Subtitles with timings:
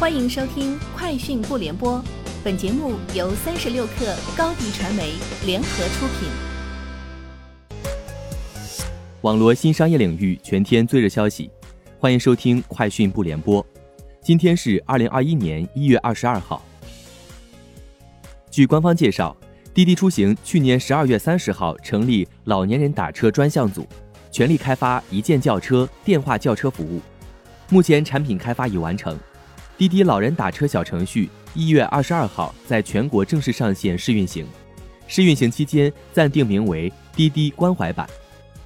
[0.00, 1.98] 欢迎收听《快讯不联播》，
[2.42, 5.12] 本节目由三十六克高低传媒
[5.44, 6.30] 联合出品。
[9.20, 11.50] 网络新商业领域全天最热消息，
[11.98, 13.62] 欢迎收听《快讯不联播》。
[14.22, 16.62] 今天是二零二一年一月二十二号。
[18.50, 19.36] 据官方介绍，
[19.74, 23.86] 滴滴出行去年十二月三十号成立老年人打车专项组，
[24.32, 27.02] 全力开发一键叫车、电话叫车服务。
[27.68, 29.14] 目前产品开发已完成。
[29.80, 34.46] 滴滴老人打车小程序一月二十二号在全国正式上线试运行，
[35.06, 38.06] 试运行期间暂定名为滴滴关怀版。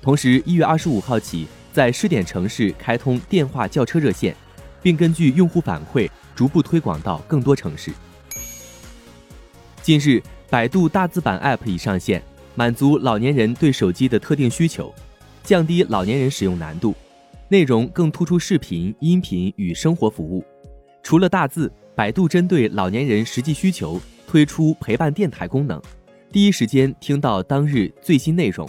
[0.00, 4.36] 同时，一月二十五号起在试点城市开通电话叫车热线，
[4.80, 7.90] 并根据用户反馈逐步推广到更多城市。
[9.82, 12.22] 近日，百度大字版 App 已上线，
[12.54, 14.94] 满足老年人对手机的特定需求，
[15.42, 16.94] 降低老年人使用难度，
[17.48, 20.44] 内容更突出视频、音频与生活服务。
[21.10, 25.82] 除了大字，百度针对老年人实际需求推出陪伴电台功能，
[26.30, 28.64] 第一时间听到当日最新内容。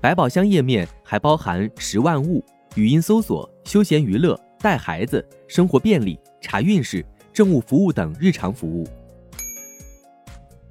[0.00, 2.42] 百宝箱页面还包含十万物、
[2.74, 8.88] 语音搜索、休闲娱乐、带孩子、生活便利、查运势、政务服务等日常服务。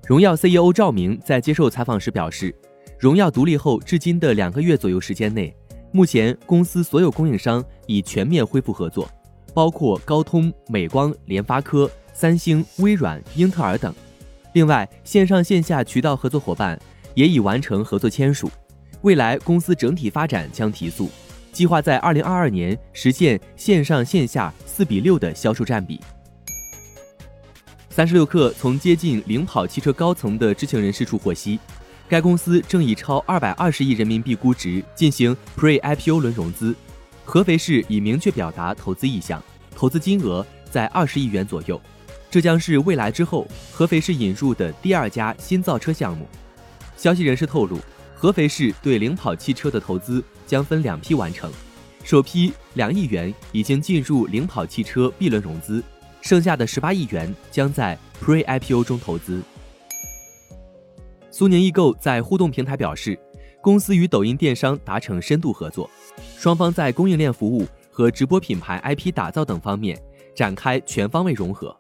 [0.08, 2.52] 荣耀 CEO 赵明在接受采访时表示，
[2.97, 5.56] 荣耀独立后至今的两个月左右时间内，
[5.92, 9.08] 目前公司所有供应商已全面恢复合作。
[9.56, 13.95] 包括高通、美光、联发科、三星、微软、英特尔等。
[14.52, 16.78] 另外，线上线下渠道合作伙伴
[17.14, 18.52] 也已完成合作签署。
[19.02, 21.09] 未来公司整体发展将提速，
[21.53, 26.02] 计划在二零二二年实现线上线下四比六的销售占比。
[27.90, 31.58] 三十六氪从接近领跑汽车高层的知情人士处获悉，
[32.09, 36.75] 该公司正以超二百二十亿人民币估值进行 Pre-IPO 轮融资。
[37.26, 39.44] 合肥市已明确表达投资意向，
[39.76, 41.81] 投资金额在二十亿元左右。
[42.30, 46.28] 这将是未来之后合肥市引入的第二家新造车项目。
[46.96, 47.80] 消息人士透露，
[48.14, 51.52] 合肥市对领跑汽车的投资将分两批完成，
[52.03, 55.84] 首批两亿元已经进入领跑汽车 B 轮融资，
[56.22, 59.42] 剩下的十八亿元将在 Pre-IPO 中投资。
[61.31, 63.19] 苏宁易购在互动平台表示。
[63.62, 65.90] 公司与抖音电商达成深度合作，
[66.38, 70.00] 双方在供应链服务和直播品牌 IP 打造等方面
[70.35, 71.75] 展开全方位融合。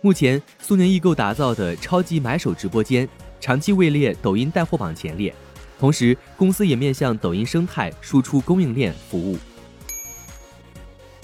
[0.00, 3.08] 目前，苏宁易购打造的超级买手直播间
[3.38, 5.32] 长期位列抖音带货榜前列，
[5.78, 9.38] 同时公司也面向抖音生态输出供应链服务。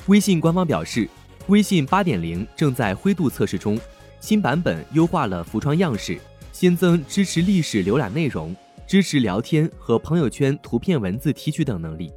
[0.07, 1.09] 微信官方表示，
[1.49, 3.81] 微信8.0正在灰度测试中，
[4.21, 6.19] 新版本优化了浮窗样式，
[6.53, 8.55] 新增支持历史浏览内容。
[8.87, 12.11] 支持聊天和朋友圈图片、文字提取等能力。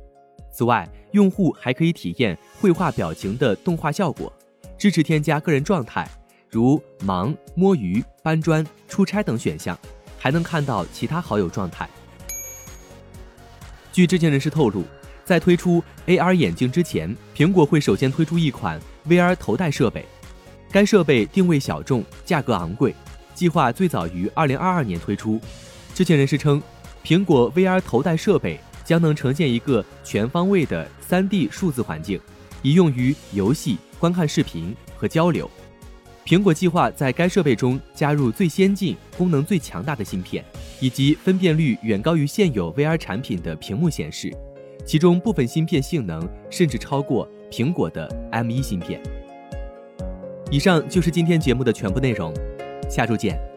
[0.51, 4.31] 此外，用户还可以体验绘画表情的动画效果，
[4.77, 6.07] 支持添加个人状态，
[6.49, 9.77] 如忙、摸鱼、搬砖、出差等选项，
[10.17, 11.89] 还能看到其他好友状态。
[13.91, 14.83] 据知情人士透露，
[15.23, 20.05] 在推出 AR 眼镜之前，苹果会首先推出一款 VR 头戴设备。
[20.71, 22.95] 该设备定位小众，价格昂贵，
[23.33, 25.39] 计划最早于2022年推出。
[25.93, 26.63] 知情人士称，
[27.03, 32.19] 苹果 VR 头戴设备将能呈现一个全方位的 3D 数字环境，
[32.61, 35.49] 以用于游戏、观看视频和交流。
[36.23, 40.45] 苹果计划在该设备中加入最先进、功能最强大的芯片，
[40.79, 44.31] 以及分辨率远高于现有 VR 产品的屏幕显示，
[44.85, 49.01] 其中部分芯片性能甚至超过苹果的 M1 芯片。
[50.51, 52.33] 以上就是今天节目的全部内容，
[52.89, 53.50] 下周见。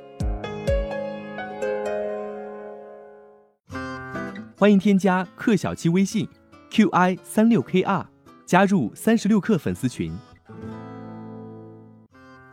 [4.65, 6.27] 欢迎添加克小七微信
[6.71, 8.07] ，qi 三六 kr，
[8.47, 10.11] 加入三十六氪粉丝群。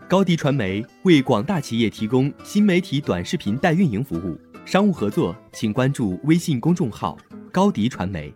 [0.10, 7.18] 高迪传媒为广大企业提供新媒体短视频代运营服务，商务合作请关注微信公众号
[7.50, 8.34] 高迪传媒。